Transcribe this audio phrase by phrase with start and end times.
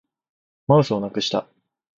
[0.65, 1.47] マウスをなくした